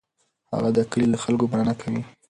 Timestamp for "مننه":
1.51-1.73